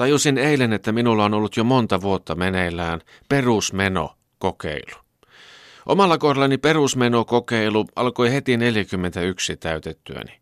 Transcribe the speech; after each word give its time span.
Tajusin 0.00 0.38
eilen, 0.38 0.72
että 0.72 0.92
minulla 0.92 1.24
on 1.24 1.34
ollut 1.34 1.56
jo 1.56 1.64
monta 1.64 2.00
vuotta 2.00 2.34
meneillään 2.34 3.00
perusmenokokeilu. 3.28 4.96
Omalla 5.86 6.18
kohdallani 6.18 6.58
perusmenokokeilu 6.58 7.86
alkoi 7.96 8.32
heti 8.32 8.56
41 8.56 9.56
täytettyäni. 9.56 10.40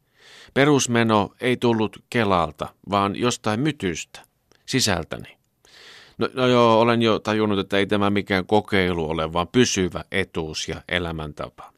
Perusmeno 0.54 1.30
ei 1.40 1.56
tullut 1.56 1.96
Kelalta, 2.10 2.68
vaan 2.90 3.16
jostain 3.16 3.60
mytystä, 3.60 4.20
sisältäni. 4.66 5.38
No, 6.18 6.28
no 6.34 6.46
joo, 6.46 6.80
olen 6.80 7.02
jo 7.02 7.18
tajunnut, 7.18 7.58
että 7.58 7.78
ei 7.78 7.86
tämä 7.86 8.10
mikään 8.10 8.46
kokeilu 8.46 9.10
ole, 9.10 9.32
vaan 9.32 9.48
pysyvä 9.48 10.04
etuus 10.12 10.68
ja 10.68 10.82
elämäntapa. 10.88 11.72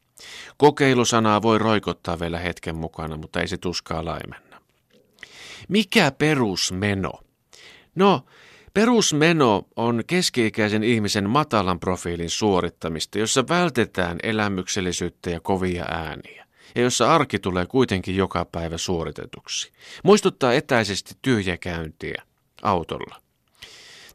Kokeilusanaa 0.57 1.41
voi 1.41 1.57
roikottaa 1.57 2.19
vielä 2.19 2.39
hetken 2.39 2.75
mukana, 2.75 3.17
mutta 3.17 3.41
ei 3.41 3.47
se 3.47 3.57
tuskaa 3.57 4.05
laimenna. 4.05 4.61
Mikä 5.67 6.11
perusmeno? 6.11 7.11
No, 7.95 8.25
perusmeno 8.73 9.67
on 9.75 10.03
keski-ikäisen 10.07 10.83
ihmisen 10.83 11.29
matalan 11.29 11.79
profiilin 11.79 12.29
suorittamista, 12.29 13.19
jossa 13.19 13.47
vältetään 13.49 14.17
elämyksellisyyttä 14.23 15.29
ja 15.29 15.39
kovia 15.39 15.85
ääniä 15.85 16.41
ja 16.75 16.81
jossa 16.81 17.15
arki 17.15 17.39
tulee 17.39 17.65
kuitenkin 17.65 18.15
joka 18.15 18.45
päivä 18.45 18.77
suoritetuksi. 18.77 19.71
Muistuttaa 20.03 20.53
etäisesti 20.53 21.13
tyhjäkäyntiä 21.21 22.23
autolla. 22.61 23.21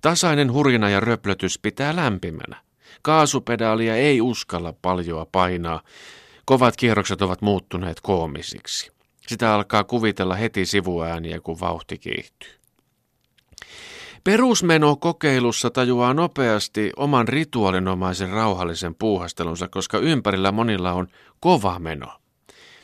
Tasainen 0.00 0.52
hurina 0.52 0.90
ja 0.90 1.00
röplötys 1.00 1.58
pitää 1.58 1.96
lämpimänä. 1.96 2.56
Kaasupedaalia 3.02 3.96
ei 3.96 4.20
uskalla 4.20 4.74
paljoa 4.82 5.26
painaa. 5.32 5.82
Kovat 6.44 6.76
kierrokset 6.76 7.22
ovat 7.22 7.42
muuttuneet 7.42 8.00
koomisiksi. 8.00 8.90
Sitä 9.26 9.54
alkaa 9.54 9.84
kuvitella 9.84 10.34
heti 10.34 10.66
sivuääniä, 10.66 11.40
kun 11.40 11.60
vauhti 11.60 11.98
kiihtyy. 11.98 12.50
Perusmeno 14.24 14.96
kokeilussa 14.96 15.70
tajuaa 15.70 16.14
nopeasti 16.14 16.92
oman 16.96 17.28
rituaalinomaisen 17.28 18.30
rauhallisen 18.30 18.94
puuhastelunsa, 18.94 19.68
koska 19.68 19.98
ympärillä 19.98 20.52
monilla 20.52 20.92
on 20.92 21.08
kova 21.40 21.78
meno. 21.78 22.12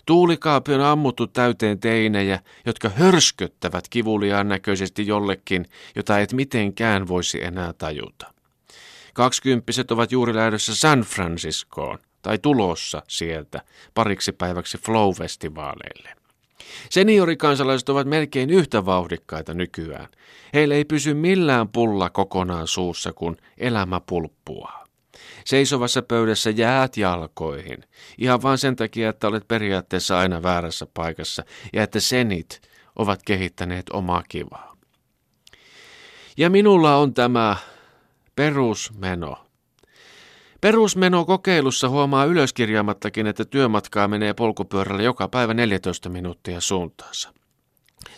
Tuulikaapi 0.06 0.74
on 0.74 0.80
ammuttu 0.80 1.27
täyteen 1.27 1.80
teinejä, 1.80 2.41
jotka 2.66 2.88
hörsköttävät 2.88 3.88
kivuliaan 3.88 4.48
näköisesti 4.48 5.06
jollekin, 5.06 5.66
jota 5.97 6.19
et 6.19 6.32
mitenkään 6.32 7.08
voisi 7.08 7.44
enää 7.44 7.72
tajuta. 7.72 8.34
Kaksikymppiset 9.14 9.91
ovat 9.91 10.12
juuri 10.12 10.34
lähdössä 10.34 10.77
San 10.77 11.00
Franciscoon 11.00 11.98
tai 12.22 12.38
tulossa 12.38 13.02
sieltä 13.08 13.60
pariksi 13.94 14.32
päiväksi 14.32 14.78
Flow-festivaaleille. 14.78 16.22
Seniorikansalaiset 16.91 17.88
ovat 17.88 18.06
melkein 18.06 18.50
yhtä 18.50 18.86
vauhdikkaita 18.86 19.55
nykyään. 19.55 20.08
Heillä 20.55 20.74
ei 20.74 20.84
pysy 20.84 21.14
millään 21.14 21.69
pulla 21.69 22.10
kokonaan 22.10 22.66
suussa, 22.66 23.12
kun 23.12 23.36
elämä 23.58 24.00
pulppuaa. 24.00 24.84
Seisovassa 25.44 26.02
pöydässä 26.02 26.50
jäät 26.50 26.96
jalkoihin, 26.96 27.84
ihan 28.19 28.42
vain 28.42 28.58
sen 28.58 28.77
takia, 28.77 29.08
että 29.08 29.28
olet 29.28 29.48
periaatteessa 29.48 30.19
aina 30.19 30.42
väärässä 30.42 30.86
paikassa 30.94 31.44
ja 31.72 31.82
että 31.82 32.00
senit 32.00 32.60
ovat 32.97 33.20
kehittäneet 33.22 33.91
omaa 33.92 34.22
kivaa. 34.28 34.76
Ja 36.36 36.50
minulla 36.50 36.97
on 36.97 37.14
tämä 37.14 37.56
perusmeno. 38.36 39.47
Perusmeno 40.62 41.24
kokeilussa 41.24 41.88
huomaa 41.88 42.24
ylöskirjaamattakin, 42.24 43.27
että 43.27 43.44
työmatkaa 43.44 44.08
menee 44.08 44.34
polkupyörällä 44.34 45.02
joka 45.02 45.28
päivä 45.28 45.54
14 45.54 46.08
minuuttia 46.08 46.60
suuntaansa. 46.60 47.32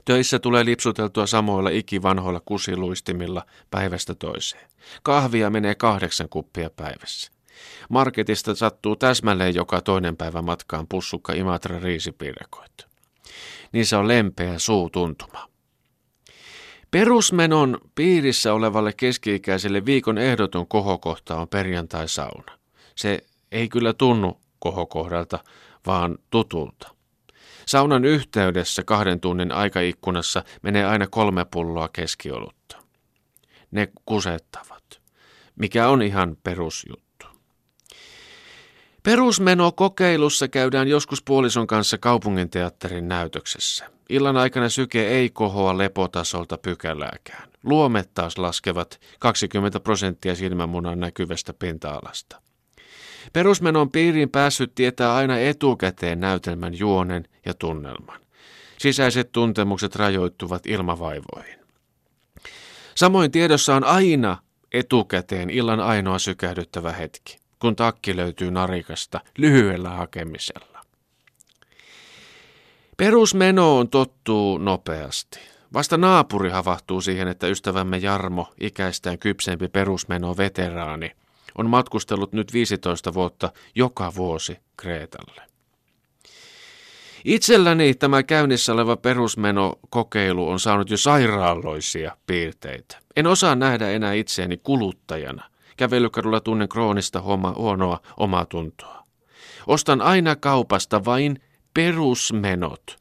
Töissä 0.05 0.39
tulee 0.39 0.65
lipsuteltua 0.65 1.27
samoilla 1.27 1.71
ikivanhoilla 1.71 2.41
kusiluistimilla 2.45 3.47
päivästä 3.71 4.15
toiseen. 4.15 4.69
Kahvia 5.03 5.51
menee 5.51 5.75
kahdeksan 5.75 6.29
kuppia 6.29 6.71
päivässä. 6.71 7.33
Marketista 7.89 8.55
sattuu 8.55 8.97
täsmälleen 8.97 9.55
joka 9.55 9.81
toinen 9.81 10.17
päivä 10.17 10.43
matkaan 10.43 10.87
pussukka 10.89 11.33
Imatra 11.33 11.79
riisipiirakoita. 11.79 12.87
Niissä 13.73 13.99
on 13.99 14.09
lempeä 14.09 14.59
suutuntuma. 14.59 15.54
Perusmenon 16.95 17.79
piirissä 17.95 18.55
olevalle 18.55 18.93
keski-ikäiselle 18.97 19.85
viikon 19.85 20.19
ehdoton 20.19 20.67
kohokohta 20.67 21.37
on 21.37 21.49
perjantai-sauna. 21.49 22.59
Se 22.97 23.25
ei 23.53 23.69
kyllä 23.69 23.93
tunnu 23.93 24.41
kohokohdalta, 24.59 25.39
vaan 25.87 26.19
tutulta. 26.31 26.95
Saunan 27.67 28.05
yhteydessä 28.05 28.83
kahden 28.83 29.21
tunnin 29.21 29.53
aikaikkunassa 29.53 30.45
menee 30.63 30.85
aina 30.85 31.07
kolme 31.07 31.47
pulloa 31.51 31.89
keskiolutta. 31.93 32.77
Ne 33.71 33.89
kusettavat, 34.05 35.01
mikä 35.57 35.89
on 35.89 36.03
ihan 36.03 36.37
perusjuttu. 36.43 37.04
Perusmeno 39.05 39.73
kokeilussa 39.73 40.49
käydään 40.49 40.89
joskus 40.89 41.23
puolison 41.23 41.67
kanssa 41.67 41.99
kaupunginteatterin 41.99 43.09
näytöksessä. 43.09 43.91
Illan 44.09 44.37
aikana 44.37 44.69
syke 44.69 45.09
ei 45.09 45.31
kohoa 45.31 45.79
lepotasolta 45.79 46.59
pykälääkään. 46.59 47.49
Luomet 47.65 48.11
taas 48.15 48.39
laskevat 48.39 49.01
20 49.19 49.81
prosenttia 49.81 50.35
silmämunan 50.35 51.01
näkyvästä 51.01 51.55
pinta-alasta. 51.55 52.41
Perusmenon 53.33 53.91
piiriin 53.91 54.31
päässyt 54.31 54.75
tietää 54.75 55.15
aina 55.15 55.39
etukäteen 55.39 56.21
näytelmän 56.21 56.79
juonen 56.79 57.29
ja 57.47 57.55
tunnelman. 57.55 58.21
Sisäiset 58.79 59.33
tuntemukset 59.33 59.97
rajoittuvat 59.97 60.67
ilmavaivoihin. 60.67 61.59
Samoin 62.95 63.31
tiedossa 63.31 63.75
on 63.75 63.85
aina 63.85 64.39
etukäteen 64.73 65.51
illan 65.51 65.81
ainoa 65.81 66.19
sykähdyttävä 66.19 66.93
hetki, 66.93 67.44
kun 67.65 67.77
takki 67.77 68.17
löytyy 68.17 68.51
narikasta 68.51 69.21
lyhyellä 69.39 69.91
hakemisella. 69.91 70.81
Perusmenoon 72.97 73.89
tottuu 73.89 74.59
nopeasti. 74.59 75.39
Vasta 75.73 75.97
naapuri 75.97 76.51
havahtuu 76.51 77.01
siihen, 77.01 77.29
että 77.29 77.47
ystävämme 77.47 77.99
Jarmo, 77.99 78.53
ikäistään 78.61 79.19
kypsempi 79.19 79.69
perusmeno 79.69 80.37
veteraani, 80.37 81.11
on 81.59 81.71
matkustellut 81.71 82.33
nyt 82.33 82.53
15 82.53 83.15
vuotta 83.15 83.53
joka 83.75 84.13
vuosi 84.15 84.59
Kreetalle. 84.77 85.43
Itselläni 87.25 87.95
tämä 87.95 88.23
käynnissä 88.23 88.73
oleva 88.73 88.97
perusmenokokeilu 88.97 90.49
on 90.49 90.61
saanut 90.61 90.91
jo 90.91 90.97
sairaaloisia 90.97 92.17
piirteitä. 92.27 92.99
En 93.17 93.27
osaa 93.27 93.55
nähdä 93.55 93.91
enää 93.91 94.13
itseäni 94.13 94.57
kuluttajana. 94.57 95.54
Kävelykadulla 95.77 96.41
tunnen 96.41 96.69
kroonista 96.69 97.23
huonoa 97.57 98.01
omaa 98.17 98.45
tuntoa. 98.47 99.05
Ostan 99.67 100.03
aina 100.03 100.37
kaupasta 100.37 101.05
vain 101.05 101.43
perusmenot, 101.75 102.99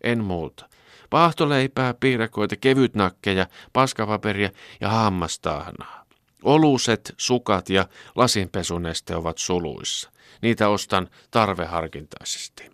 en 0.00 0.24
muuta. 0.24 0.68
Paahtoleipää, 1.10 1.94
piirakoita, 1.94 2.56
kevytnakkeja, 2.56 3.46
paskapaperia 3.72 4.50
ja 4.80 4.88
hammastahnaa. 4.88 6.04
Oluset, 6.42 7.14
sukat 7.16 7.70
ja 7.70 7.86
lasinpesuneste 8.16 9.16
ovat 9.16 9.38
suluissa. 9.38 10.10
Niitä 10.42 10.68
ostan 10.68 11.08
tarveharkintaisesti. 11.30 12.73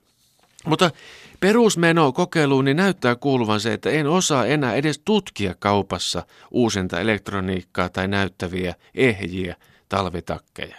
Mutta 0.66 0.91
perusmeno 1.41 2.12
kokeiluun 2.12 2.65
niin 2.65 2.76
näyttää 2.76 3.16
kuuluvan 3.16 3.60
se, 3.60 3.72
että 3.72 3.91
en 3.91 4.06
osaa 4.06 4.47
enää 4.47 4.75
edes 4.75 5.00
tutkia 5.04 5.54
kaupassa 5.59 6.26
uusinta 6.50 7.00
elektroniikkaa 7.00 7.88
tai 7.88 8.09
näyttäviä 8.09 8.75
ehjiä 8.94 9.56
talvitakkeja. 9.88 10.76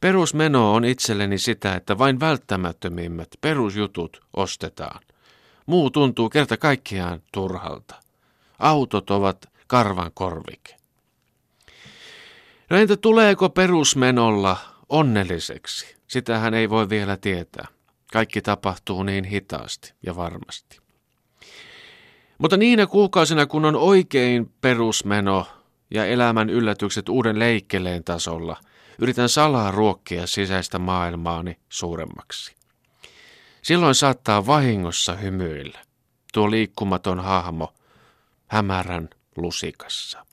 Perusmeno 0.00 0.74
on 0.74 0.84
itselleni 0.84 1.38
sitä, 1.38 1.74
että 1.74 1.98
vain 1.98 2.20
välttämättömimmät 2.20 3.28
perusjutut 3.40 4.22
ostetaan. 4.36 5.00
Muu 5.66 5.90
tuntuu 5.90 6.28
kerta 6.28 6.56
kaikkiaan 6.56 7.22
turhalta. 7.32 7.94
Autot 8.58 9.10
ovat 9.10 9.48
karvan 9.66 10.10
korvike. 10.14 10.76
No 12.70 12.76
entä 12.76 12.96
tuleeko 12.96 13.48
perusmenolla 13.48 14.56
onnelliseksi? 14.88 15.96
Sitähän 16.08 16.54
ei 16.54 16.70
voi 16.70 16.88
vielä 16.88 17.16
tietää. 17.16 17.75
Kaikki 18.16 18.42
tapahtuu 18.42 19.02
niin 19.02 19.24
hitaasti 19.24 19.94
ja 20.02 20.16
varmasti. 20.16 20.78
Mutta 22.38 22.56
niinä 22.56 22.86
kuukausina, 22.86 23.46
kun 23.46 23.64
on 23.64 23.76
oikein 23.76 24.52
perusmeno 24.60 25.46
ja 25.90 26.06
elämän 26.06 26.50
yllätykset 26.50 27.08
uuden 27.08 27.38
leikkeleen 27.38 28.04
tasolla– 28.04 28.56
Yritän 28.98 29.28
salaa 29.28 29.70
ruokkia 29.70 30.26
sisäistä 30.26 30.78
maailmaani 30.78 31.58
suuremmaksi. 31.68 32.54
Silloin 33.62 33.94
saattaa 33.94 34.46
vahingossa 34.46 35.16
hymyillä 35.16 35.78
tuo 36.32 36.50
liikkumaton 36.50 37.20
hahmo 37.20 37.74
hämärän 38.46 39.08
lusikassa. 39.36 40.26